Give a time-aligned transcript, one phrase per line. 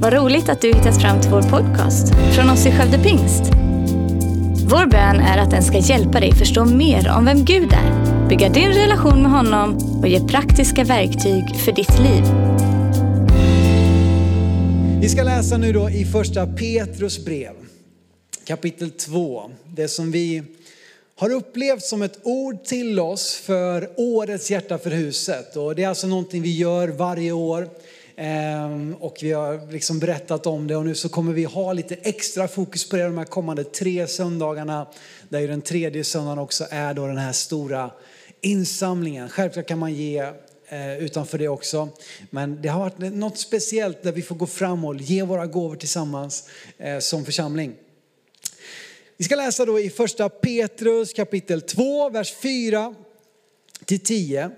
[0.00, 3.42] Vad roligt att du hittat fram till vår podcast från oss i Skövde Pingst.
[4.70, 8.48] Vår bön är att den ska hjälpa dig förstå mer om vem Gud är, bygga
[8.48, 12.24] din relation med honom och ge praktiska verktyg för ditt liv.
[15.00, 17.54] Vi ska läsa nu då i första Petrus brev,
[18.44, 19.50] kapitel 2.
[19.66, 20.42] Det som vi
[21.16, 25.56] har upplevt som ett ord till oss för årets hjärta för huset.
[25.56, 27.68] Och det är alltså någonting vi gör varje år.
[28.20, 31.94] Ehm, och vi har liksom berättat om det och nu så kommer vi ha lite
[31.94, 34.86] extra fokus på det de här kommande tre söndagarna.
[35.28, 37.90] Där ju den tredje söndagen också är då den här stora
[38.40, 39.28] insamlingen.
[39.28, 40.18] Självklart kan man ge
[40.68, 41.88] eh, utanför det också.
[42.30, 45.76] Men det har varit något speciellt där vi får gå fram och ge våra gåvor
[45.76, 46.48] tillsammans
[46.78, 47.74] eh, som församling.
[49.16, 52.94] Vi ska läsa då i första Petrus kapitel 2, vers 4
[53.84, 54.50] till 10.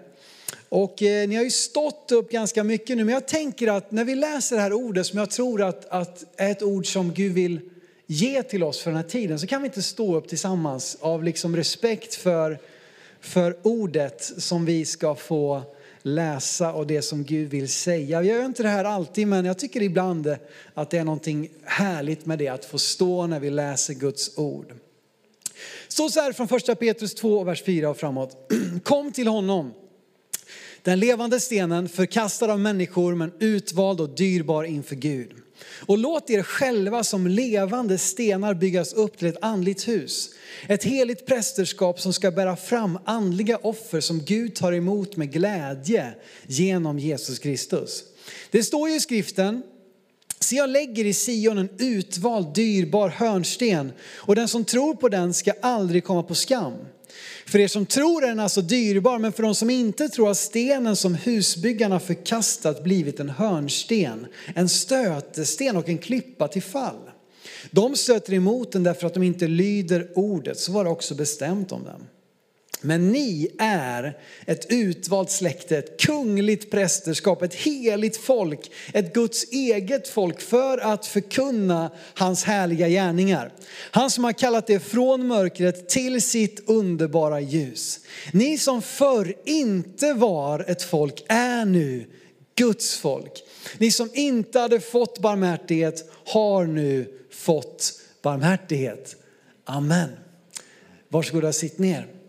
[0.71, 4.05] Och eh, ni har ju stått upp ganska mycket nu, men jag tänker att när
[4.05, 7.33] vi läser det här ordet som jag tror att, att är ett ord som Gud
[7.33, 7.61] vill
[8.07, 11.25] ge till oss för den här tiden, så kan vi inte stå upp tillsammans av
[11.25, 12.59] liksom respekt för,
[13.21, 15.63] för ordet som vi ska få
[16.03, 18.23] läsa och det som Gud vill säga.
[18.23, 20.37] Jag gör inte det här alltid, men jag tycker ibland
[20.75, 24.75] att det är någonting härligt med det, att få stå när vi läser Guds ord.
[25.89, 28.53] Så så här från första Petrus 2, vers 4 och framåt.
[28.85, 29.73] Kom till honom
[30.83, 35.33] den levande stenen förkastad av människor men utvald och dyrbar inför Gud.
[35.87, 40.31] Och låt er själva som levande stenar byggas upp till ett andligt hus.
[40.69, 46.15] Ett heligt prästerskap som ska bära fram andliga offer som Gud tar emot med glädje
[46.47, 48.05] genom Jesus Kristus.
[48.51, 49.63] Det står ju i skriften,
[50.41, 55.35] Se jag lägger i Sion en utvald dyrbar hörnsten och den som tror på den
[55.35, 56.75] ska aldrig komma på skam.
[57.47, 60.35] För er som tror är den alltså dyrbar, men för de som inte tror har
[60.35, 67.11] stenen som husbyggarna förkastat blivit en hörnsten, en stötesten och en klippa till fall.
[67.71, 71.73] De stöter emot den därför att de inte lyder ordet, så var det också bestämt
[71.73, 72.07] om dem.
[72.81, 80.09] Men ni är ett utvalt släkte, ett kungligt prästerskap, ett heligt folk, ett Guds eget
[80.09, 83.53] folk för att förkunna hans härliga gärningar.
[83.91, 88.01] Han som har kallat er från mörkret till sitt underbara ljus.
[88.33, 92.07] Ni som förr inte var ett folk är nu
[92.55, 93.33] Guds folk.
[93.79, 97.93] Ni som inte hade fått barmhärtighet har nu fått
[98.23, 99.17] barmhärtighet.
[99.65, 100.09] Amen.
[101.09, 102.20] Varsågoda sitt ner.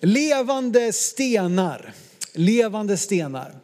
[0.00, 1.92] Levande stenar.
[2.32, 3.54] Levande stenar.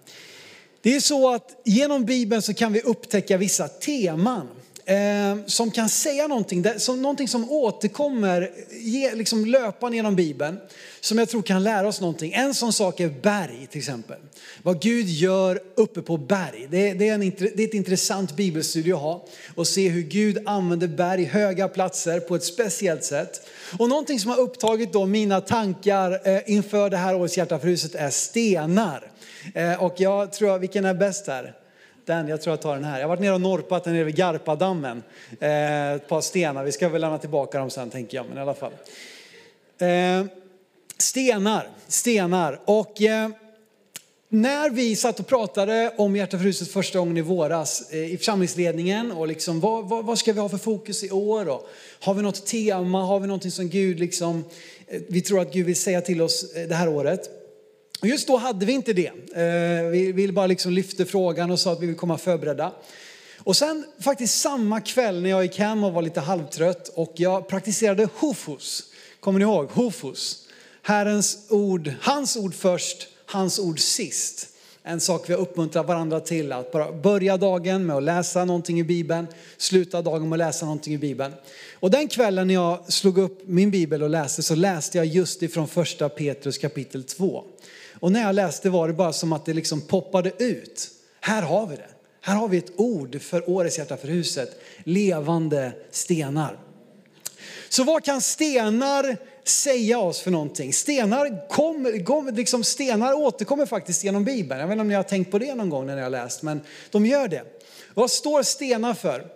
[0.83, 4.49] Det är så att genom Bibeln så kan vi upptäcka vissa teman
[4.85, 10.59] eh, som kan säga någonting, som, någonting som återkommer ge, liksom löpande genom Bibeln.
[11.01, 12.33] Som jag tror kan lära oss någonting.
[12.33, 14.17] En sån sak är berg till exempel.
[14.63, 16.69] Vad Gud gör uppe på berg.
[16.71, 19.27] Det, det, är, en, det är ett intressant bibelstudie att ha.
[19.55, 23.49] Och se hur Gud använder berg, höga platser på ett speciellt sätt.
[23.79, 27.69] Och någonting som har upptagit då mina tankar eh, inför det här årets Hjärta för
[27.69, 29.11] huset är stenar.
[29.55, 31.55] Eh, och jag tror, vilken är bäst här?
[32.05, 33.01] Den, jag tror jag tar den här.
[33.01, 35.03] Jag har varit nere och norpat den nere vid Garpadammen.
[35.41, 38.41] Eh, ett par stenar, vi ska väl lämna tillbaka dem sen tänker jag, men i
[38.41, 38.73] alla fall.
[39.79, 40.27] Eh,
[40.99, 42.61] stenar, stenar.
[42.65, 43.29] Och eh,
[44.29, 48.17] när vi satt och pratade om Hjärta för huset första gången i våras eh, i
[48.17, 51.49] församlingsledningen och liksom vad, vad, vad, ska vi ha för fokus i år?
[51.49, 51.69] Och
[52.01, 53.05] har vi något tema?
[53.05, 54.45] Har vi någonting som Gud liksom,
[55.09, 57.42] vi tror att Gud vill säga till oss det här året?
[58.03, 59.07] Och just då hade vi inte det.
[59.07, 62.73] Eh, vi ville bara liksom lyfte frågan och sa att vi vill komma förberedda.
[63.39, 67.49] Och sen faktiskt samma kväll när jag gick hem och var lite halvtrött och jag
[67.49, 68.83] praktiserade hofus.
[69.21, 69.71] Kommer ni ihåg?
[69.71, 70.49] Hofus.
[70.83, 74.49] Herrens ord, hans ord först, hans ord sist.
[74.83, 78.85] En sak vi uppmuntrar varandra till, att bara börja dagen med att läsa någonting i
[78.85, 79.27] Bibeln,
[79.57, 81.35] sluta dagen med att läsa någonting i Bibeln.
[81.81, 85.43] Och den kvällen när jag slog upp min bibel och läste så läste jag just
[85.43, 87.45] ifrån första Petrus kapitel 2.
[88.03, 90.91] Och när jag läste var det bara som att det liksom poppade ut.
[91.21, 91.89] Här har vi det.
[92.21, 94.61] Här har vi ett ord för årets hjärta för huset.
[94.85, 96.59] Levande stenar.
[97.69, 100.73] Så vad kan stenar säga oss för någonting?
[100.73, 104.61] Stenar, kom, liksom stenar återkommer faktiskt genom Bibeln.
[104.61, 106.43] Jag vet inte om ni har tänkt på det någon gång när ni har läst,
[106.43, 106.61] men
[106.91, 107.43] de gör det.
[107.95, 109.27] Vad står stenar för?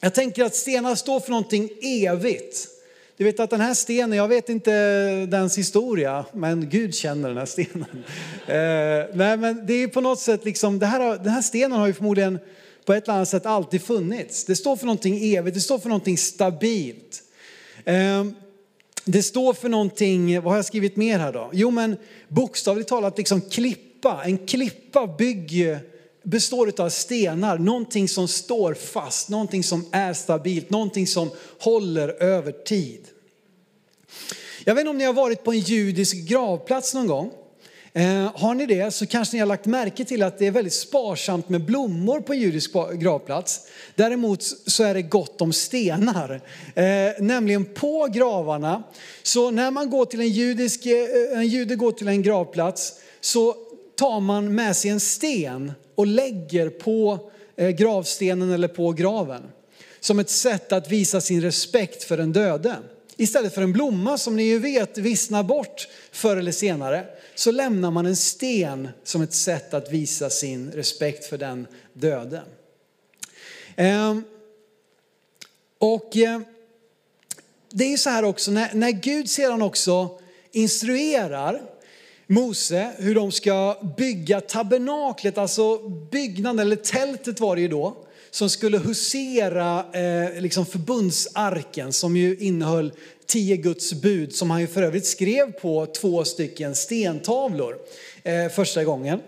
[0.00, 2.68] Jag tänker att stenar står för någonting evigt.
[3.16, 7.38] Du vet att den här stenen, jag vet inte dens historia, men Gud känner den
[7.38, 7.86] här stenen.
[8.46, 11.86] Eh, nej, men det är på något sätt liksom, det här, den här stenen har
[11.86, 12.38] ju förmodligen
[12.84, 14.44] på ett eller annat sätt alltid funnits.
[14.44, 17.22] Det står för någonting evigt, det står för någonting stabilt.
[17.84, 18.24] Eh,
[19.04, 21.50] det står för någonting, vad har jag skrivit mer här då?
[21.52, 21.96] Jo men
[22.28, 25.80] bokstavligt talat liksom klippa, en klippa bygger
[26.24, 32.52] består av stenar, någonting som står fast, någonting som är stabilt, någonting som håller över
[32.52, 33.00] tid.
[34.64, 37.30] Jag vet inte om ni har varit på en judisk gravplats någon gång.
[37.92, 40.74] Eh, har ni det så kanske ni har lagt märke till att det är väldigt
[40.74, 43.60] sparsamt med blommor på en judisk gravplats.
[43.94, 46.40] Däremot så är det gott om stenar,
[46.74, 46.84] eh,
[47.20, 48.82] nämligen på gravarna.
[49.22, 53.56] Så när man går till en judisk, eh, en jude går till en gravplats så
[53.96, 59.42] tar man med sig en sten och lägger på eh, gravstenen eller på graven.
[60.00, 62.76] Som ett sätt att visa sin respekt för den döde.
[63.16, 67.90] Istället för en blomma som ni ju vet vissnar bort förr eller senare så lämnar
[67.90, 72.42] man en sten som ett sätt att visa sin respekt för den döde.
[73.76, 74.24] Ehm,
[75.78, 76.40] och eh,
[77.70, 80.20] det är ju så här också, när Gud sedan också
[80.52, 81.62] instruerar
[82.26, 87.96] Mose hur de ska bygga tabernaklet, alltså byggnaden, eller tältet var det ju då,
[88.30, 92.92] som skulle husera eh, liksom förbundsarken som ju innehöll
[93.26, 97.76] tio Guds bud som han ju för övrigt skrev på två stycken stentavlor
[98.22, 99.20] eh, första gången.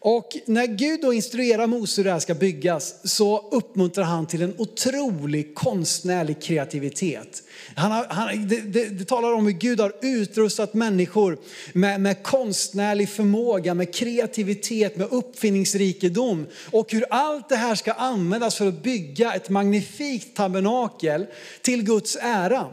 [0.00, 4.42] Och när Gud då instruerar Mose hur det här ska byggas så uppmuntrar han till
[4.42, 7.42] en otrolig konstnärlig kreativitet.
[7.74, 11.38] Han har, han, det, det, det, talar om hur Gud har utrustat människor
[11.72, 18.54] med, med konstnärlig förmåga, med kreativitet, med uppfinningsrikedom och hur allt det här ska användas
[18.54, 21.26] för att bygga ett magnifikt tabernakel
[21.62, 22.66] till Guds ära.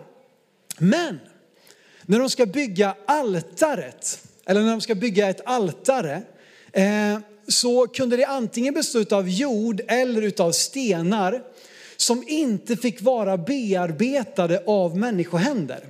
[0.77, 1.19] Men
[2.01, 6.21] när de ska bygga altaret, eller när de ska bygga ett altare,
[6.75, 11.41] Eh, så kunde det antingen bestå av jord eller av stenar
[11.97, 15.83] som inte fick vara bearbetade av människohänder.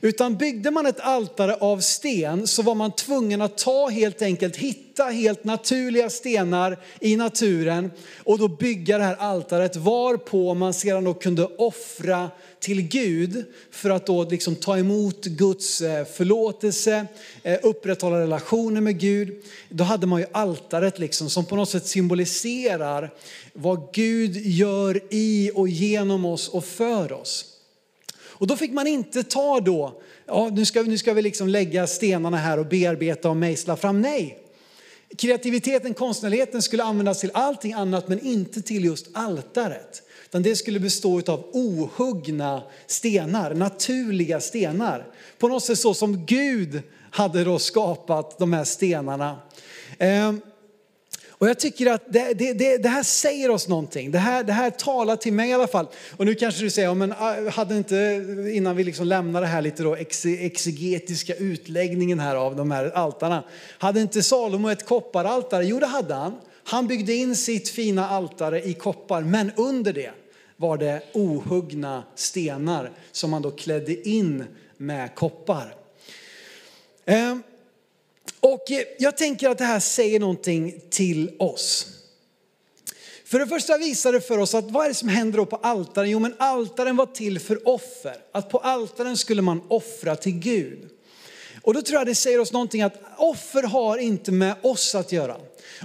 [0.00, 4.56] Utan byggde man ett altare av sten så var man tvungen att ta helt enkelt,
[4.56, 7.90] hitta helt naturliga stenar i naturen
[8.24, 12.30] och då bygga det här altaret varpå man sedan då kunde offra
[12.60, 17.06] till Gud för att då liksom ta emot Guds eh, förlåtelse,
[17.42, 19.42] eh, upprätthålla relationer med Gud.
[19.68, 23.10] Då hade man ju altaret liksom som på något sätt symboliserar
[23.52, 27.53] vad Gud gör i och genom oss och för oss.
[28.34, 31.86] Och då fick man inte ta då, ja, nu, ska, nu ska vi liksom lägga
[31.86, 34.00] stenarna här och bearbeta och mejsla fram.
[34.00, 34.38] Nej,
[35.18, 40.02] kreativiteten, konstnärligheten skulle användas till allting annat men inte till just altaret.
[40.24, 45.06] Utan det skulle bestå av ohuggna stenar, naturliga stenar.
[45.38, 49.36] På något sätt så som Gud hade då skapat de här stenarna.
[49.98, 50.40] Ehm,
[51.38, 54.10] och jag tycker att det, det, det, det, här säger oss någonting.
[54.10, 55.86] Det här, det här talar till mig i alla fall.
[56.16, 59.46] Och nu kanske du säger, ja, men ah, hade inte, innan vi liksom lämnar det
[59.46, 63.44] här lite då exegetiska utläggningen här av de här altarna.
[63.78, 65.64] Hade inte Salomo ett kopparaltare?
[65.64, 66.34] Jo det hade han.
[66.64, 70.10] Han byggde in sitt fina altare i koppar, men under det
[70.56, 74.44] var det ohuggna stenar som man då klädde in
[74.76, 75.74] med koppar.
[77.04, 77.42] Ehm,
[78.44, 81.86] och eh, jag tänker att det här säger någonting till oss.
[83.24, 85.56] För det första visar det för oss att vad är det som händer då på
[85.56, 86.10] altaren?
[86.10, 88.16] Jo men altaren var till för offer.
[88.32, 90.88] Att på altaren skulle man offra till Gud.
[91.62, 95.12] Och då tror jag det säger oss någonting att offer har inte med oss att
[95.12, 95.36] göra.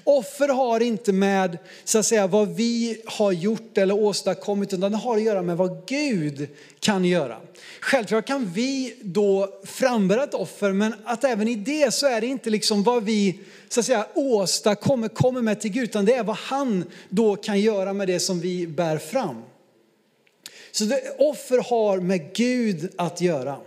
[0.04, 4.98] Offer har inte med så att säga, vad vi har gjort eller åstadkommit, utan det
[4.98, 6.48] har att göra med vad Gud
[6.80, 7.38] kan göra.
[7.80, 12.28] Självklart kan vi då frambära ett offer, men att även i det så är det
[12.28, 16.24] inte liksom vad vi så att säga, åstadkommer, kommer med till Gud, utan det är
[16.24, 19.42] vad han då kan göra med det som vi bär fram.
[20.72, 23.58] Så det, offer har med Gud att göra.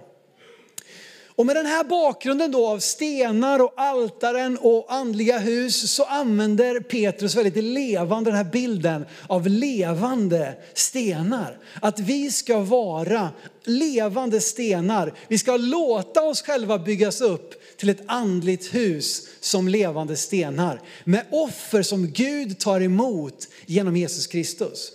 [1.34, 6.80] Och med den här bakgrunden då av stenar och altaren och andliga hus så använder
[6.80, 11.58] Petrus väldigt levande den här bilden av levande stenar.
[11.80, 13.28] Att vi ska vara
[13.64, 15.14] levande stenar.
[15.28, 20.80] Vi ska låta oss själva byggas upp till ett andligt hus som levande stenar.
[21.04, 24.92] Med offer som Gud tar emot genom Jesus Kristus.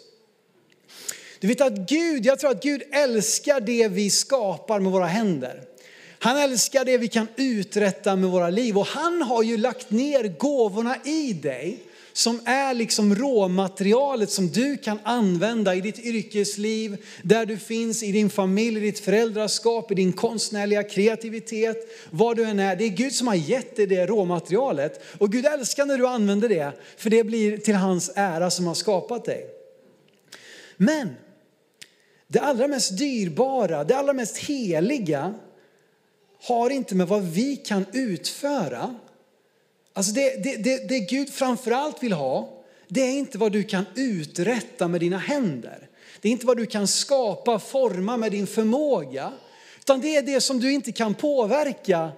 [1.40, 5.64] Du vet att Gud, jag tror att Gud älskar det vi skapar med våra händer.
[6.20, 10.38] Han älskar det vi kan uträtta med våra liv och han har ju lagt ner
[10.38, 11.84] gåvorna i dig
[12.18, 18.12] som är liksom råmaterialet som du kan använda i ditt yrkesliv, där du finns, i
[18.12, 21.78] din familj, i ditt föräldraskap, i din konstnärliga kreativitet,
[22.10, 22.76] vad du än är.
[22.76, 26.50] Det är Gud som har gett dig det råmaterialet och Gud älskar när du använder
[26.50, 29.46] det, för det blir till hans ära som har skapat dig.
[30.78, 31.10] Men
[32.28, 35.34] det allra mest dyrbara, det allra mest heliga,
[36.42, 38.96] har inte med vad vi kan utföra.
[39.94, 43.86] Alltså det, det, det, det Gud framförallt vill ha, det är inte vad du kan
[43.96, 45.90] uträtta med dina händer.
[46.22, 49.32] Det är inte vad du kan skapa, forma med din förmåga.
[49.80, 52.12] Utan det är det som du inte kan påverka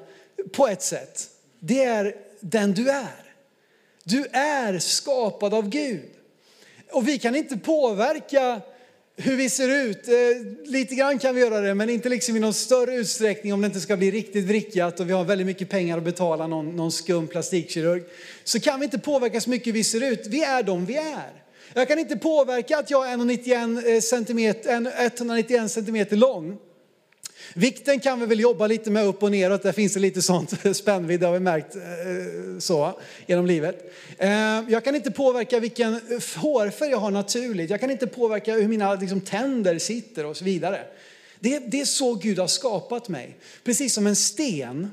[0.51, 1.29] på ett sätt.
[1.59, 3.33] Det är den du är.
[4.03, 6.09] Du är skapad av Gud.
[6.91, 8.61] Och vi kan inte påverka
[9.21, 10.07] hur vi ser ut.
[10.07, 10.13] Eh,
[10.71, 13.65] lite grann kan vi göra det, men inte liksom i någon större utsträckning om det
[13.65, 16.91] inte ska bli riktigt vrickat och vi har väldigt mycket pengar att betala någon, någon
[16.91, 18.03] skum plastikkirurg.
[18.43, 20.27] Så kan vi inte påverka så mycket hur vi ser ut.
[20.27, 21.43] Vi är de vi är.
[21.73, 24.39] Jag kan inte påverka att jag är 191 cm
[24.97, 26.57] 191 centimeter lång.
[27.53, 30.53] Vikten kan vi väl jobba lite med upp och neråt, där finns det lite sånt
[30.75, 33.93] spännvidd har vi märkt eh, så genom livet.
[34.17, 34.29] Eh,
[34.69, 35.93] jag kan inte påverka vilken
[36.35, 40.45] hårfärg jag har naturligt, jag kan inte påverka hur mina liksom, tänder sitter och så
[40.45, 40.81] vidare.
[41.39, 43.37] Det, det är så Gud har skapat mig.
[43.63, 44.91] Precis som en sten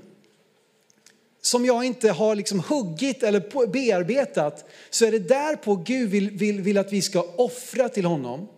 [1.40, 6.60] som jag inte har liksom huggit eller bearbetat så är det därpå Gud vill, vill,
[6.60, 8.48] vill att vi ska offra till honom.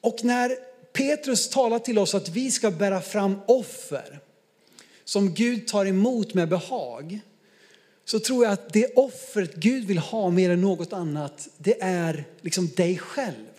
[0.00, 0.56] Och när
[0.92, 4.20] Petrus talar till oss att vi ska bära fram offer
[5.04, 7.20] som Gud tar emot med behag.
[8.04, 12.24] Så tror jag att det offret Gud vill ha mer än något annat, det är
[12.40, 13.51] liksom dig själv.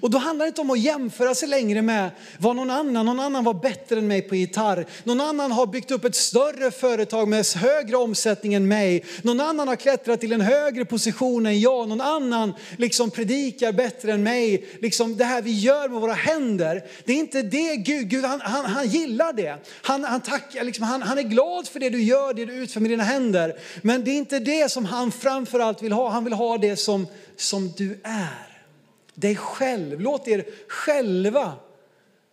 [0.00, 3.20] Och då handlar det inte om att jämföra sig längre med vad någon annan, någon
[3.20, 4.86] annan var bättre än mig på gitarr.
[5.04, 9.04] Någon annan har byggt upp ett större företag med högre omsättning än mig.
[9.22, 11.88] Någon annan har klättrat till en högre position än jag.
[11.88, 14.66] Någon annan liksom predikar bättre än mig.
[14.80, 18.40] Liksom det här vi gör med våra händer, det är inte det Gud, Gud han,
[18.40, 19.56] han, han gillar det.
[19.82, 22.80] Han, han, tackar, liksom, han, han är glad för det du gör, det du utför
[22.80, 23.54] med dina händer.
[23.82, 26.08] Men det är inte det som han framförallt vill ha.
[26.08, 28.55] Han vill ha det som, som du är
[29.16, 30.00] dig själv.
[30.00, 31.54] Låt er själva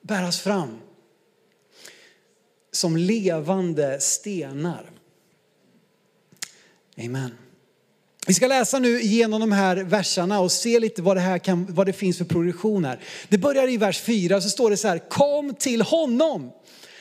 [0.02, 0.80] bäras fram
[2.72, 4.92] som levande stenar.
[6.98, 7.32] Amen.
[8.28, 11.68] Vi ska läsa nu igenom de här verserna och se lite vad det, här kan,
[11.70, 13.00] vad det finns för progression här.
[13.30, 16.52] Det börjar i vers 4 så står det så här, kom till honom.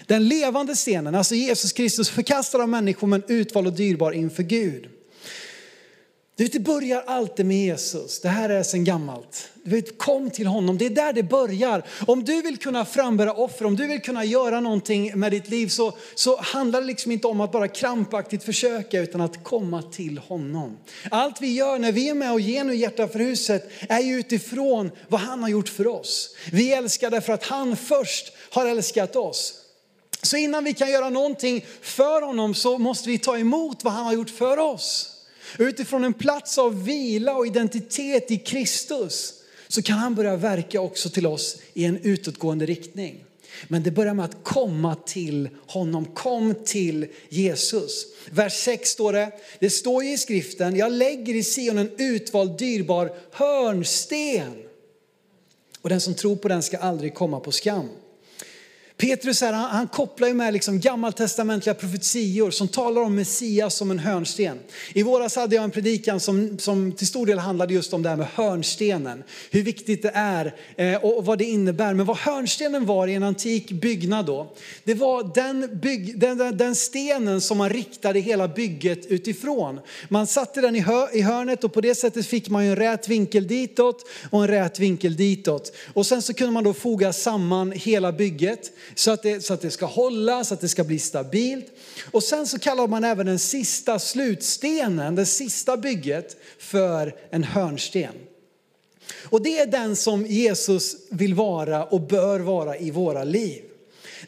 [0.06, 4.88] Den levande stenen, alltså Jesus Kristus förkastad av människor men utvald och dyrbar inför Gud.
[6.36, 8.20] Du vet, det börjar alltid med Jesus.
[8.20, 9.48] Det här är sen gammalt.
[9.64, 11.82] Du vet, kom till honom, det är där det börjar.
[12.06, 15.68] Om du vill kunna frambära offer, om du vill kunna göra någonting med ditt liv
[15.68, 20.18] så, så handlar det liksom inte om att bara krampaktigt försöka utan att komma till
[20.18, 20.78] honom.
[21.10, 24.18] Allt vi gör när vi är med och ger nu hjärta för huset är ju
[24.18, 26.36] utifrån vad han har gjort för oss.
[26.52, 29.54] Vi älskar därför att han först har älskat oss.
[30.22, 34.04] Så innan vi kan göra någonting för honom så måste vi ta emot vad han
[34.04, 35.08] har gjort för oss.
[35.58, 39.34] Utifrån en plats av vila och identitet i Kristus
[39.68, 43.24] så kan han börja verka också till oss i en utåtgående riktning.
[43.68, 48.06] Men det börjar med att komma till honom, kom till Jesus.
[48.30, 53.12] Vers 6 står det, det står i skriften, jag lägger i Sion en utvald dyrbar
[53.32, 54.62] hörnsten.
[55.80, 57.88] Och den som tror på den ska aldrig komma på skam.
[59.02, 63.90] Petrus här, han, han kopplar ju med liksom gammaltestamentliga profetior som talar om Messias som
[63.90, 64.58] en hörnsten.
[64.92, 68.08] I våras hade jag en predikan som, som till stor del handlade just om det
[68.08, 69.22] här med hörnstenen.
[69.50, 71.94] Hur viktigt det är eh, och vad det innebär.
[71.94, 74.54] Men vad hörnstenen var i en antik byggnad då,
[74.84, 79.80] det var den, bygg, den, den stenen som man riktade hela bygget utifrån.
[80.08, 82.76] Man satte den i, hö, i hörnet och på det sättet fick man ju en
[82.76, 85.76] rät vinkel ditåt och en rät vinkel ditåt.
[85.94, 89.60] Och sen så kunde man då foga samman hela bygget så att, det, så att
[89.60, 91.66] det ska hålla, så att det ska bli stabilt.
[92.10, 98.14] Och sen så kallar man även den sista slutstenen, det sista bygget, för en hörnsten.
[99.24, 103.62] Och det är den som Jesus vill vara och bör vara i våra liv.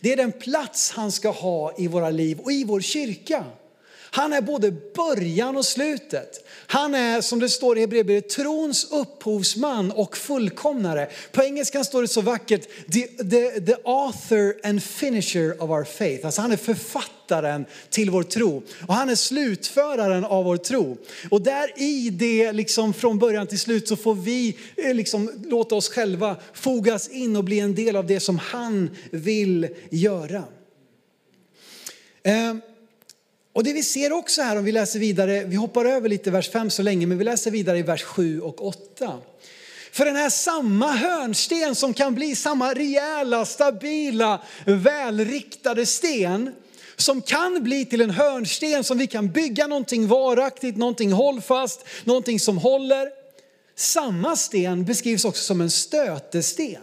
[0.01, 3.45] Det är den plats han ska ha i våra liv och i vår kyrka.
[4.15, 6.45] Han är både början och slutet.
[6.67, 11.09] Han är, som det står i Hebreerbrevet, trons upphovsman och fullkomnare.
[11.33, 16.27] På engelskan står det så vackert, the, the, the author and finisher of our faith.
[16.27, 20.97] Alltså han är författaren till vår tro och han är slutföraren av vår tro.
[21.31, 25.75] Och där i det, liksom från början till slut, så får vi eh, liksom låta
[25.75, 30.45] oss själva fogas in och bli en del av det som han vill göra.
[32.23, 32.55] Eh,
[33.55, 36.51] och det vi ser också här om vi läser vidare, vi hoppar över lite vers
[36.51, 39.19] 5 så länge, men vi läser vidare i vers 7 och 8.
[39.93, 46.55] För den här samma hörnsten som kan bli samma rejäla, stabila, välriktade sten
[46.97, 52.41] som kan bli till en hörnsten som vi kan bygga någonting varaktigt, någonting hållfast, någonting
[52.41, 53.09] som håller.
[53.77, 56.83] Samma sten beskrivs också som en stötesten.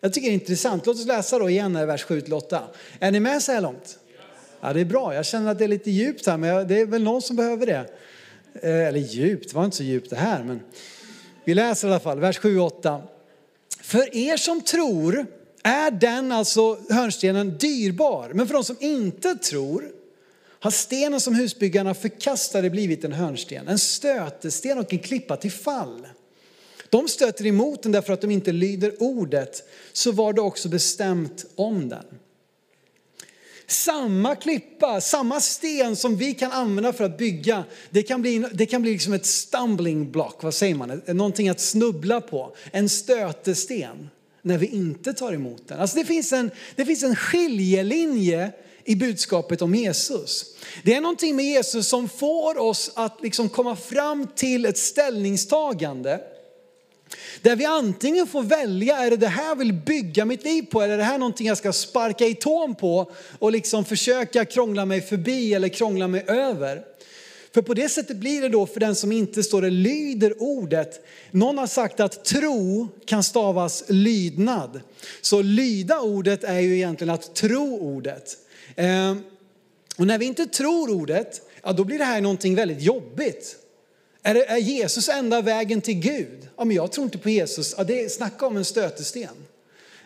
[0.00, 0.86] Jag tycker det är intressant.
[0.86, 2.60] Låt oss läsa då igen vers 7-8.
[3.00, 3.98] Är ni med så här långt?
[4.66, 5.14] Ja, det är bra.
[5.14, 7.66] Jag känner att det är lite djupt här, men det är väl någon som behöver
[7.66, 7.86] det.
[8.62, 10.60] Eh, eller djupt, det var inte så djupt det här, men
[11.44, 13.02] vi läser i alla fall, vers 7 och 8.
[13.80, 15.26] För er som tror
[15.62, 18.30] är den, alltså hörnstenen, dyrbar.
[18.34, 19.88] Men för de som inte tror
[20.60, 26.06] har stenen som husbyggarna förkastade blivit en hörnsten, en stötesten och en klippa till fall.
[26.90, 31.44] De stöter emot den därför att de inte lyder ordet, så var det också bestämt
[31.54, 32.04] om den.
[33.66, 38.66] Samma klippa, samma sten som vi kan använda för att bygga, det kan bli, det
[38.66, 44.10] kan bli liksom ett stumbling block, vad säger man, någonting att snubbla på, en stötesten
[44.42, 45.80] när vi inte tar emot den.
[45.80, 48.52] Alltså det, finns en, det finns en skiljelinje
[48.84, 50.44] i budskapet om Jesus.
[50.84, 56.20] Det är någonting med Jesus som får oss att liksom komma fram till ett ställningstagande
[57.42, 60.82] där vi antingen får välja, är det det här jag vill bygga mitt liv på
[60.82, 64.84] eller är det här någonting jag ska sparka i tån på och liksom försöka krångla
[64.84, 66.82] mig förbi eller krångla mig över.
[67.54, 71.06] För på det sättet blir det då för den som inte står och lyder ordet.
[71.30, 74.80] Någon har sagt att tro kan stavas lydnad.
[75.20, 78.36] Så lyda ordet är ju egentligen att tro ordet.
[78.76, 79.22] Ehm,
[79.96, 83.56] och när vi inte tror ordet, ja då blir det här någonting väldigt jobbigt.
[84.26, 86.48] Är, är Jesus enda vägen till Gud?
[86.56, 87.74] Ja, men jag tror inte på Jesus.
[87.78, 89.34] Ja, det är, snacka om en stötesten.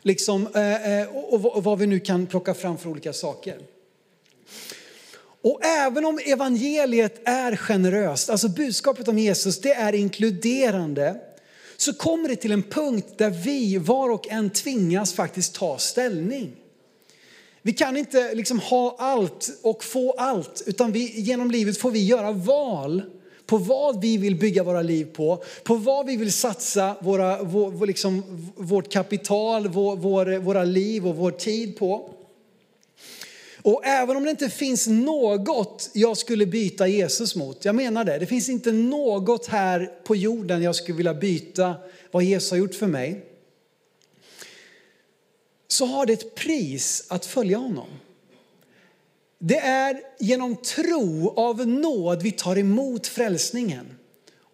[0.02, 3.58] Liksom, eh, eh och, och vad vi nu kan plocka fram för olika saker.
[5.42, 11.16] Och även om evangeliet är generöst, alltså budskapet om Jesus, det är inkluderande,
[11.76, 16.56] så kommer det till en punkt där vi var och en tvingas faktiskt ta ställning.
[17.62, 22.04] Vi kan inte liksom ha allt och få allt, utan vi, genom livet får vi
[22.04, 23.02] göra val
[23.50, 27.86] på vad vi vill bygga våra liv på, på vad vi vill satsa våra, vår,
[27.86, 28.22] liksom,
[28.56, 32.14] vårt kapital, vår, vår, våra liv och vår tid på.
[33.62, 38.18] Och även om det inte finns något jag skulle byta Jesus mot, jag menar det,
[38.18, 41.74] det finns inte något här på jorden jag skulle vilja byta
[42.10, 43.24] vad Jesus har gjort för mig.
[45.68, 47.88] Så har det ett pris att följa honom.
[49.42, 53.96] Det är genom tro av nåd vi tar emot frälsningen.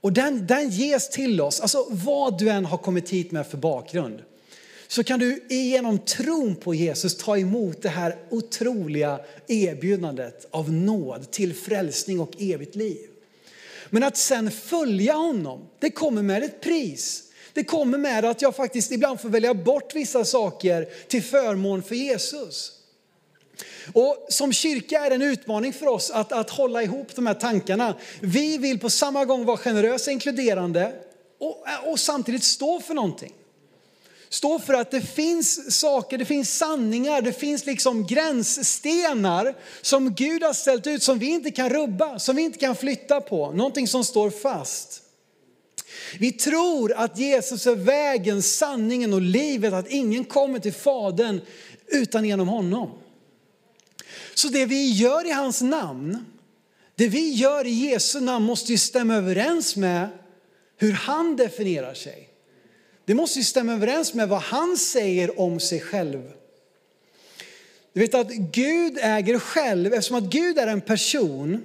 [0.01, 3.57] Och den, den ges till oss, alltså vad du än har kommit hit med för
[3.59, 4.22] bakgrund.
[4.88, 11.31] Så kan du genom tron på Jesus ta emot det här otroliga erbjudandet av nåd
[11.31, 13.07] till frälsning och evigt liv.
[13.90, 17.22] Men att sen följa honom, det kommer med ett pris.
[17.53, 21.94] Det kommer med att jag faktiskt ibland får välja bort vissa saker till förmån för
[21.94, 22.76] Jesus.
[23.92, 27.35] Och som kyrka är det en utmaning för oss att, att hålla ihop de här
[27.35, 27.94] tankarna.
[28.20, 30.92] Vi vill på samma gång vara generösa och inkluderande
[31.40, 33.33] och, och samtidigt stå för någonting.
[34.29, 40.42] Stå för att det finns saker, det finns sanningar, det finns liksom gränsstenar som Gud
[40.42, 43.53] har ställt ut som vi inte kan rubba, som vi inte kan flytta på.
[43.53, 45.03] Någonting som står fast.
[46.18, 51.40] Vi tror att Jesus är vägen, sanningen och livet, att ingen kommer till Fadern
[51.87, 52.90] utan genom honom.
[54.37, 56.27] Så det vi gör i hans namn,
[56.94, 60.09] det vi gör i Jesu namn måste ju stämma överens med
[60.77, 62.29] hur han definierar sig.
[63.05, 66.33] Det måste ju stämma överens med vad han säger om sig själv.
[67.92, 71.62] Du vet att Gud äger själv, eftersom att Gud är en person,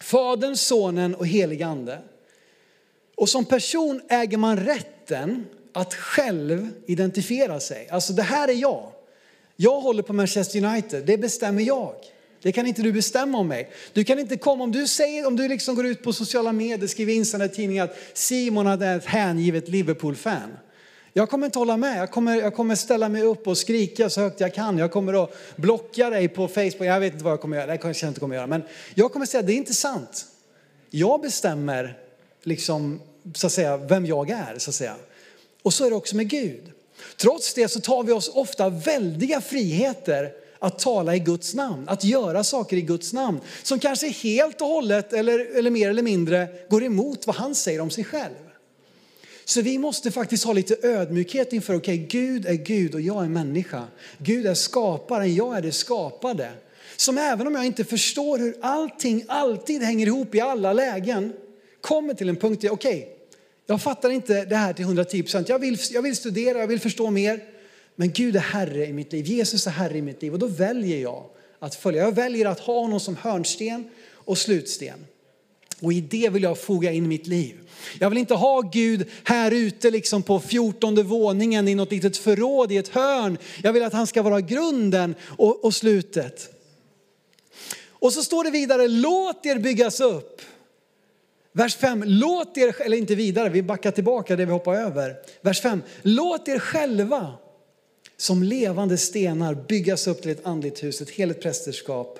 [0.00, 1.98] Fadern, Sonen och helig Ande.
[3.16, 7.88] Och som person äger man rätten att själv identifiera sig.
[7.88, 8.92] Alltså det här är jag.
[9.60, 11.94] Jag håller på Manchester United, det bestämmer jag.
[12.42, 13.70] Det kan inte du bestämma om mig.
[13.92, 16.86] Du kan inte komma, om du säger, om du liksom går ut på sociala medier,
[16.86, 20.58] skriver insändare i tidningar att Simon är ett hängivet Liverpool-fan.
[21.12, 21.98] Jag kommer inte hålla med.
[21.98, 24.78] Jag kommer, jag kommer ställa mig upp och skrika så högt jag kan.
[24.78, 26.84] Jag kommer att blocka dig på Facebook.
[26.84, 27.66] Jag vet inte vad jag kommer göra.
[27.66, 28.46] Det kanske jag inte kommer göra.
[28.46, 28.62] Men
[28.94, 30.26] jag kommer säga att det är inte sant.
[30.90, 31.98] Jag bestämmer
[32.42, 33.00] liksom,
[33.34, 34.54] så att säga, vem jag är.
[34.58, 34.96] Så att säga.
[35.62, 36.72] Och så är det också med Gud.
[37.20, 42.04] Trots det så tar vi oss ofta väldiga friheter att tala i Guds namn, att
[42.04, 46.48] göra saker i Guds namn som kanske helt och hållet eller, eller mer eller mindre
[46.70, 48.34] går emot vad han säger om sig själv.
[49.44, 53.24] Så vi måste faktiskt ha lite ödmjukhet inför, okej okay, Gud är Gud och jag
[53.24, 53.84] är människa.
[54.18, 56.50] Gud är skaparen, jag är det skapade.
[56.96, 61.32] Som även om jag inte förstår hur allting alltid hänger ihop i alla lägen,
[61.80, 63.17] kommer till en punkt där, okej, okay,
[63.70, 65.48] jag fattar inte det här till 110 procent.
[65.48, 67.40] Jag vill, jag vill studera, jag vill förstå mer.
[67.96, 69.26] Men Gud är Herre i mitt liv.
[69.26, 70.32] Jesus är Herre i mitt liv.
[70.32, 71.24] Och då väljer jag
[71.58, 72.02] att följa.
[72.02, 75.06] Jag väljer att ha honom som hörnsten och slutsten.
[75.80, 77.54] Och i det vill jag foga in mitt liv.
[78.00, 82.72] Jag vill inte ha Gud här ute liksom på fjortonde våningen i något litet förråd
[82.72, 83.38] i ett hörn.
[83.62, 86.54] Jag vill att han ska vara grunden och, och slutet.
[87.88, 90.42] Och så står det vidare, låt er byggas upp
[91.58, 95.16] Vers 5, låt er, eller inte vidare, vi backar tillbaka det vi hoppar över.
[95.40, 97.32] Vers 5, låt er själva
[98.16, 102.18] som levande stenar byggas upp till ett andligt hus, ett heligt prästerskap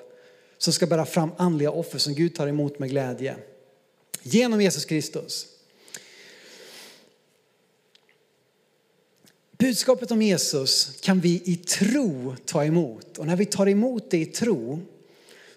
[0.57, 3.35] som ska bära fram andliga offer som Gud tar emot med glädje.
[4.23, 5.47] Genom Jesus Kristus.
[9.57, 13.17] Budskapet om Jesus kan vi i tro ta emot.
[13.17, 14.79] Och när vi tar emot det i tro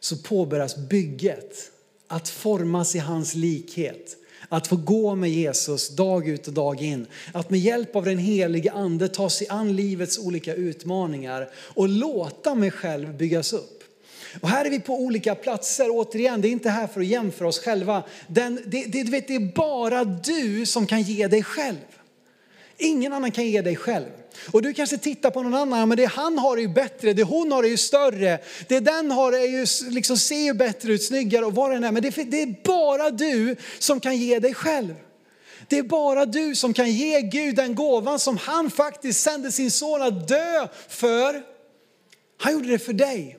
[0.01, 1.73] så påbörjas bygget
[2.12, 4.16] att formas i hans likhet.
[4.48, 7.07] Att få gå med Jesus dag ut och dag in.
[7.33, 12.55] Att med hjälp av den helige ande ta sig an livets olika utmaningar och låta
[12.55, 13.85] mig själv byggas upp.
[14.40, 15.87] Och här är vi på olika platser.
[15.90, 18.03] Återigen, det är inte här för att jämföra oss själva.
[18.27, 21.77] Den, det, det, vet, det är bara du som kan ge dig själv.
[22.83, 24.07] Ingen annan kan ge dig själv.
[24.53, 27.23] Och du kanske tittar på någon annan, men det han har är ju bättre, det
[27.23, 31.03] hon har är ju större, det den har är ju, liksom, ser ju bättre ut,
[31.03, 31.92] snyggare och vad den är.
[31.92, 34.95] Men det, det är bara du som kan ge dig själv.
[35.68, 39.71] Det är bara du som kan ge Gud den gåvan som han faktiskt sände sin
[39.71, 41.42] son att dö för.
[42.38, 43.38] Han gjorde det för dig.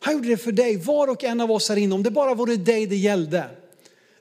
[0.00, 2.34] Han gjorde det för dig, var och en av oss här inne, om det bara
[2.34, 3.44] vore dig det gällde.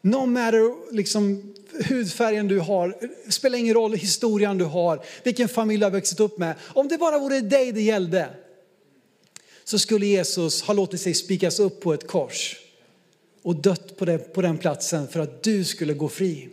[0.02, 1.54] No matter liksom,
[1.86, 2.98] hudfärgen du har,
[3.30, 6.56] spelar ingen roll historien du har, vilken familj du har växt upp med.
[6.62, 8.30] Om det bara vore dig det gällde
[9.64, 12.56] så skulle Jesus ha låtit sig spikas upp på ett kors
[13.42, 16.50] och dött på, den, på den platsen för att du skulle gå fri.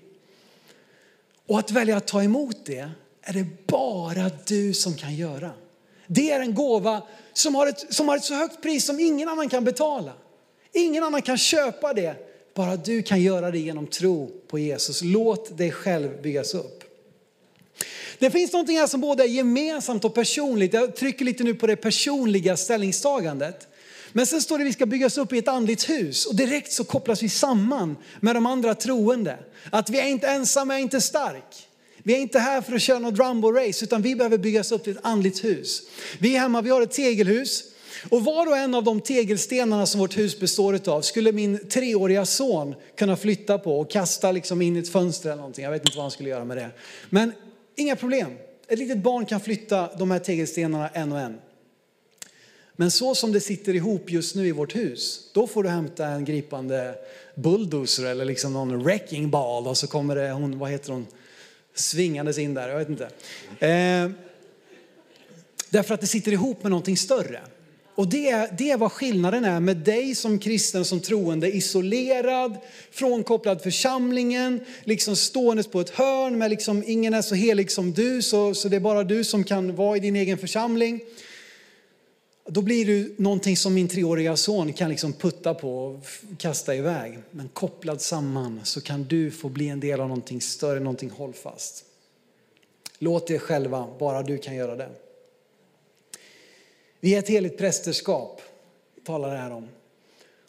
[1.46, 2.90] Och att välja att ta emot det
[3.22, 5.50] är det bara du som kan göra.
[6.06, 9.28] Det är en gåva som har, ett, som har ett så högt pris som ingen
[9.28, 10.12] annan kan betala.
[10.72, 12.33] Ingen annan kan köpa det.
[12.54, 15.00] Bara du kan göra det genom tro på Jesus.
[15.02, 16.84] Låt dig själv byggas upp.
[18.18, 20.74] Det finns något här som både är gemensamt och personligt.
[20.74, 23.68] Jag trycker lite nu på det personliga ställningstagandet.
[24.12, 26.72] Men sen står det att vi ska byggas upp i ett andligt hus och direkt
[26.72, 29.38] så kopplas vi samman med de andra troende.
[29.70, 31.68] Att vi är inte ensamma, är inte stark.
[32.02, 34.92] Vi är inte här för att köra något Rumble-race utan vi behöver byggas upp till
[34.92, 35.82] ett andligt hus.
[36.18, 37.64] Vi är hemma, vi har ett tegelhus.
[38.10, 42.26] Och var och en av de tegelstenarna som vårt hus består av skulle min treåriga
[42.26, 45.64] son kunna flytta på och kasta liksom in i ett fönster eller någonting.
[45.64, 46.70] Jag vet inte vad han skulle göra med det.
[47.10, 47.32] Men
[47.76, 48.32] inga problem.
[48.68, 51.38] Ett litet barn kan flytta de här tegelstenarna en och en.
[52.76, 56.06] Men så som det sitter ihop just nu i vårt hus, då får du hämta
[56.06, 56.94] en gripande
[57.34, 61.06] bulldozer eller liksom någon wrecking ball och så kommer det hon, vad heter hon,
[61.74, 63.04] svingandes in där, jag vet inte.
[63.58, 64.10] Eh,
[65.70, 67.40] därför att det sitter ihop med någonting större.
[67.94, 72.56] Och det är, det är vad skillnaden är med dig som kristen, som troende, isolerad,
[72.90, 78.22] frånkopplad församlingen, liksom ståendes på ett hörn med liksom, ingen är så helig som du,
[78.22, 81.00] så, så det är bara du som kan vara i din egen församling.
[82.46, 86.06] Då blir du någonting som min treåriga son kan liksom putta på och
[86.38, 87.18] kasta iväg.
[87.30, 91.84] Men kopplad samman så kan du få bli en del av någonting större, någonting hållfast.
[92.98, 94.88] Låt er själva, bara du kan göra det.
[97.04, 98.42] Vi är ett heligt prästerskap,
[99.06, 99.68] talar det här om.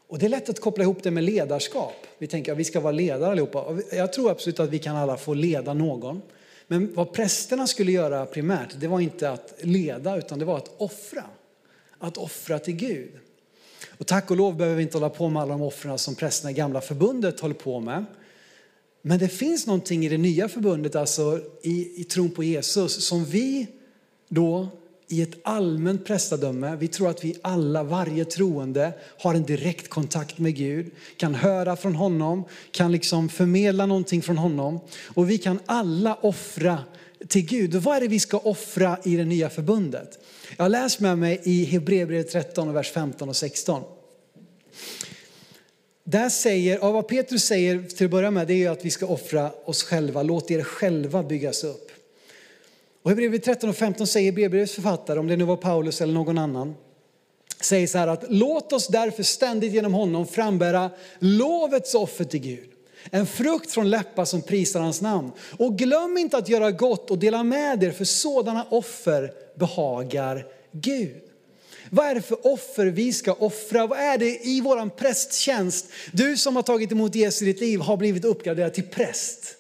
[0.08, 1.94] Och det är lätt att koppla ihop det med ledarskap.
[2.18, 3.78] Vi tänker att vi ska vara ledare allihopa.
[3.92, 6.22] Jag tror absolut att vi kan alla få leda någon.
[6.68, 10.72] Men vad prästerna skulle göra primärt, det var inte att leda utan det var att
[10.78, 11.24] offra.
[11.98, 13.12] Att offra till Gud.
[13.98, 16.52] Och tack och lov behöver vi inte hålla på med alla de offren som prästerna
[16.52, 18.06] i gamla förbundet håller på med.
[19.02, 23.26] Men det finns någonting i det nya förbundet, alltså i, i tron på Jesus, som
[23.26, 23.68] vi
[24.30, 24.70] då
[25.08, 26.76] i ett allmänt prästadöme.
[26.76, 31.76] Vi tror att vi alla, varje troende, har en direkt kontakt med Gud, kan höra
[31.76, 34.80] från honom, kan liksom förmedla någonting från honom.
[35.04, 36.80] Och vi kan alla offra
[37.28, 37.76] till Gud.
[37.76, 40.20] Och vad är det vi ska offra i det nya förbundet?
[40.58, 43.84] Jag har läst med mig i Hebreerbrevet 13, vers 15 och 16.
[46.04, 49.06] Där säger, och vad Petrus säger till att börja med, det är att vi ska
[49.06, 51.85] offra oss själva, låt er själva byggas upp.
[53.06, 56.38] Och Hebreerbrevet 13 och 15 säger Hebreerbrevets författare, om det nu var Paulus eller någon
[56.38, 56.76] annan,
[57.62, 60.90] säger så här att låt oss därför ständigt genom honom frambära
[61.20, 62.70] lovets offer till Gud.
[63.12, 65.32] En frukt från läppar som prisar hans namn.
[65.58, 71.22] Och glöm inte att göra gott och dela med er för sådana offer behagar Gud.
[71.90, 73.88] Vad är det för offer vi ska offra?
[73.88, 75.86] Vad är det i vår prästtjänst?
[76.12, 79.56] Du som har tagit emot Jesus i ditt liv har blivit uppgraderad till präst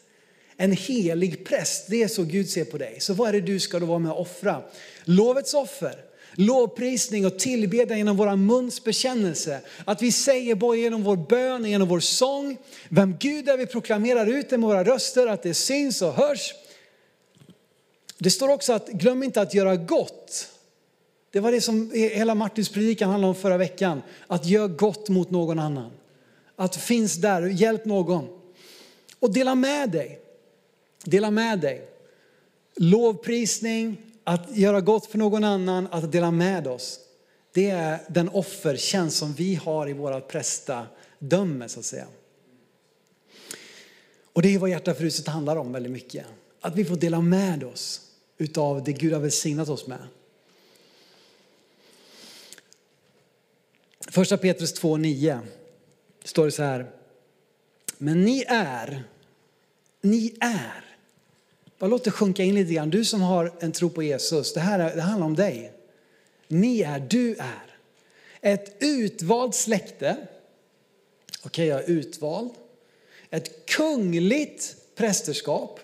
[0.57, 1.87] en helig präst.
[1.87, 2.97] Det är så Gud ser på dig.
[2.99, 4.61] Så vad är det du ska då vara med och offra?
[5.03, 5.95] Lovets offer,
[6.33, 9.61] lovprisning och tillbedjan genom våra muns bekännelse.
[9.85, 12.57] Att vi säger både genom vår bön och genom vår sång
[12.89, 13.57] vem Gud är.
[13.57, 16.53] Vi proklamerar ut det med våra röster, att det syns och hörs.
[18.17, 20.49] Det står också att glöm inte att göra gott.
[21.31, 24.01] Det var det som hela Martins predikan handlade om förra veckan.
[24.27, 25.91] Att göra gott mot någon annan.
[26.55, 28.27] att finns där och någon.
[29.19, 30.24] Och dela med dig.
[31.05, 31.89] Dela med dig.
[32.75, 36.99] Lovprisning, att göra gott för någon annan, att dela med oss.
[37.53, 42.07] Det är den offertjänst som vi har i våra prästadöme så att säga.
[44.33, 46.25] Och det är vad Hjärta för huset handlar om väldigt mycket.
[46.61, 48.01] Att vi får dela med oss
[48.37, 50.07] utav det Gud har välsignat oss med.
[54.07, 55.39] Första Petrus 2.9
[56.23, 56.91] står det så här.
[57.97, 59.03] Men ni är,
[60.01, 60.84] ni är.
[61.79, 62.89] Bara låt det sjunka in lite grann.
[62.89, 65.71] Du som har en tro på Jesus, det här är, det handlar om dig.
[66.47, 67.75] Ni är, du är.
[68.41, 70.17] Ett utvalt släkte.
[71.43, 72.51] Okej, okay, jag är utvald.
[73.29, 75.79] Ett kungligt prästerskap.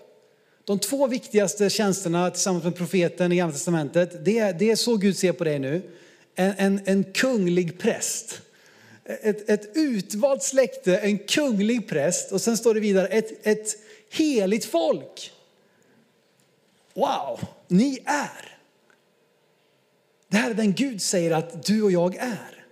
[0.63, 4.97] De två viktigaste tjänsterna tillsammans med profeten i Gamla Testamentet, det är, det är så
[4.97, 5.82] Gud ser på dig nu.
[6.36, 8.41] En, en, en kunglig präst.
[9.04, 13.75] Ett, ett utvalt släkte, en kunglig präst och sen står det vidare ett, ett
[14.10, 15.32] heligt folk.
[16.93, 18.58] Wow, ni är.
[20.27, 22.65] Det här är den Gud säger att du och jag är.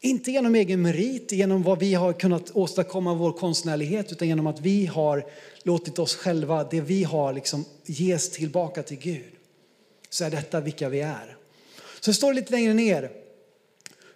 [0.00, 4.60] Inte genom egen merit, genom vad vi har kunnat åstadkomma vår konstnärlighet, utan genom att
[4.60, 5.26] vi har
[5.62, 9.32] låtit oss själva, det vi har, liksom ges tillbaka till Gud.
[10.10, 11.36] Så är detta vilka vi är.
[12.00, 13.10] Så står det lite längre ner.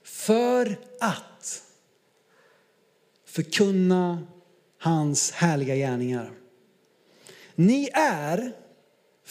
[0.02, 1.62] För att
[3.24, 4.26] förkunna
[4.78, 6.30] hans härliga gärningar.
[7.54, 8.52] Ni är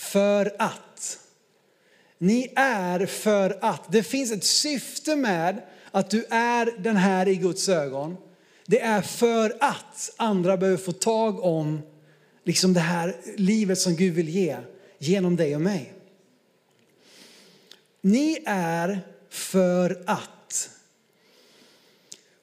[0.01, 1.19] för att.
[2.17, 3.91] Ni är för att.
[3.91, 5.61] Det finns ett syfte med
[5.91, 8.17] att du är den här i Guds ögon.
[8.65, 11.81] Det är för att andra behöver få tag om
[12.43, 14.57] liksom det här livet som Gud vill ge
[14.97, 15.93] genom dig och mig.
[18.01, 20.69] Ni är för att.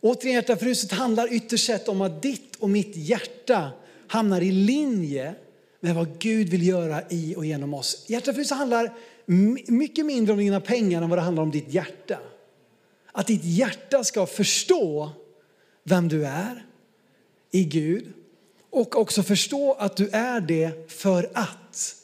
[0.00, 3.70] Återigen, hjärta för handlar ytterst sett om att ditt och mitt hjärta
[4.08, 5.34] hamnar i linje
[5.80, 8.04] med vad Gud vill göra i och genom oss.
[8.08, 8.94] Hjärta för handlar
[9.70, 12.18] mycket mindre om dina pengar än vad det handlar om ditt hjärta.
[13.12, 15.10] Att ditt hjärta ska förstå
[15.84, 16.66] vem du är
[17.50, 18.12] i Gud
[18.70, 21.94] och också förstå att du är det för att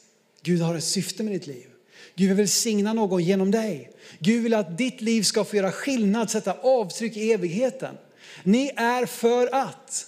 [0.41, 1.67] Gud har ett syfte med ditt liv.
[2.15, 3.91] Gud vill välsigna någon genom dig.
[4.19, 7.95] Gud vill att ditt liv ska få göra skillnad, sätta avtryck i evigheten.
[8.43, 10.07] Ni är för att.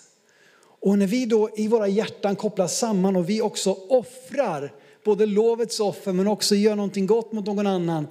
[0.88, 4.74] Och när vi då i våra hjärtan kopplas samman och vi också offrar
[5.04, 8.08] både lovets offer men också gör någonting gott mot någon annan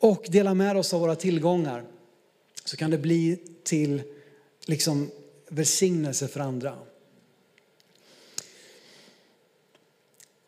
[0.00, 1.84] och delar med oss av våra tillgångar
[2.64, 4.02] så kan det bli till
[4.66, 5.10] liksom
[5.48, 6.78] välsignelse för andra.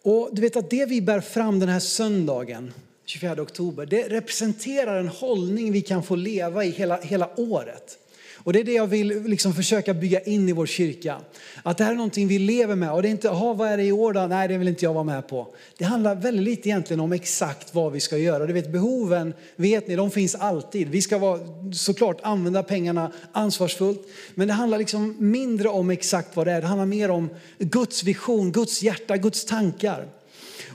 [0.02, 2.72] Och du vet att det vi bär fram den här söndagen,
[3.04, 7.98] 24 oktober, det representerar en hållning vi kan få leva i hela, hela året.
[8.44, 11.16] Och det är det jag vill liksom försöka bygga in i vår kyrka.
[11.62, 12.92] Att det här är någonting vi lever med.
[12.92, 14.26] Och det är inte, aha, vad är det i år då?
[14.26, 15.54] Nej, det vill inte jag vara med på.
[15.78, 18.46] Det handlar väldigt lite egentligen om exakt vad vi ska göra.
[18.46, 20.88] Du vet behoven, vet ni, de finns alltid.
[20.88, 21.40] Vi ska vara,
[21.72, 24.08] såklart använda pengarna ansvarsfullt.
[24.34, 26.60] Men det handlar liksom mindre om exakt vad det är.
[26.60, 30.06] Det handlar mer om Guds vision, Guds hjärta, Guds tankar.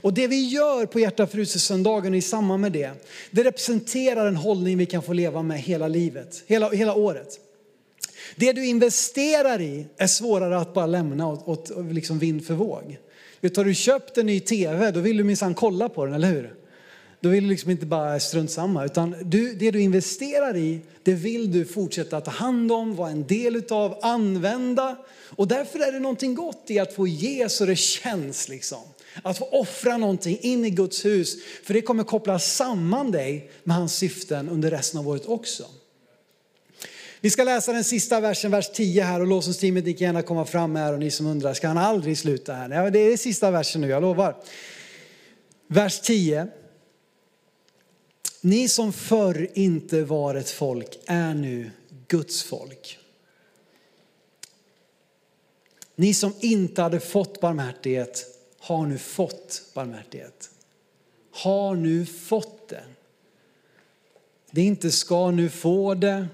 [0.00, 2.90] Och det vi gör på Hjärta söndagen i samband med det,
[3.30, 7.40] det representerar en hållning vi kan få leva med hela livet, hela, hela året.
[8.36, 12.98] Det du investerar i är svårare att bara lämna åt, åt liksom vind för våg.
[13.40, 16.28] Vet, har du köpt en ny tv, då vill du minsann kolla på den, eller
[16.28, 16.54] hur?
[17.20, 21.12] Då vill du liksom inte bara strunt samma, utan du, det du investerar i, det
[21.12, 24.96] vill du fortsätta ta hand om, vara en del utav, använda.
[25.36, 28.82] Och därför är det någonting gott i att få ge så det känns liksom.
[29.22, 33.76] Att få offra någonting in i Guds hus, för det kommer koppla samman dig med
[33.76, 35.64] hans syften under resten av året också.
[37.26, 40.44] Vi ska läsa den sista versen, vers 10 här och lovsångsteamet ni kan gärna komma
[40.44, 42.68] fram här och ni som undrar, ska han aldrig sluta här?
[42.68, 44.36] Nej, det är sista versen nu, jag lovar.
[45.66, 46.48] Vers 10.
[48.40, 51.70] Ni som förr inte var ett folk är nu
[52.08, 52.98] Guds folk.
[55.96, 58.26] Ni som inte hade fått barmhärtighet
[58.58, 60.50] har nu fått barmhärtighet.
[61.30, 62.82] Har nu fått det.
[64.50, 66.26] Det är inte ska nu få det,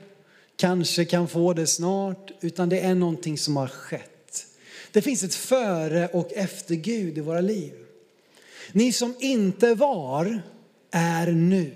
[0.62, 4.46] kanske kan få det snart, utan det är någonting som har skett.
[4.92, 7.72] Det finns ett före och efter Gud i våra liv.
[8.72, 10.42] Ni som inte var
[10.90, 11.74] är nu.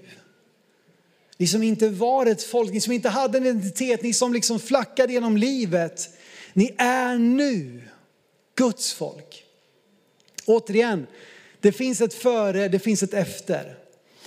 [1.37, 4.61] Ni som inte var ett folk, ni som inte hade en identitet, ni som liksom
[4.61, 6.09] flackade genom livet.
[6.53, 7.83] Ni är nu
[8.55, 9.45] Guds folk.
[10.45, 11.07] Återigen,
[11.61, 13.86] det finns ett före, det finns ett efter.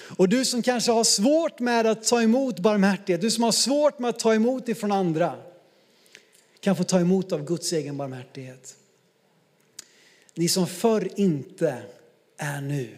[0.10, 4.00] Och du som kanske har svårt med att ta emot barmhärtighet, du som har svårt
[4.00, 5.36] med att ta emot ifrån andra.
[6.60, 8.76] kan få ta emot av Guds egen barmhärtighet.
[10.34, 11.84] Ni som förr inte
[12.38, 12.90] är nu.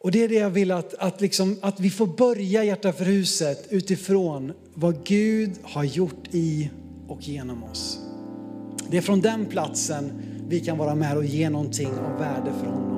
[0.00, 3.04] Och det är det jag vill att, att, liksom, att vi får börja Hjärta för
[3.04, 6.70] huset utifrån vad Gud har gjort i
[7.08, 7.98] och genom oss.
[8.90, 12.66] Det är från den platsen vi kan vara med och ge någonting av värde för
[12.66, 12.97] honom.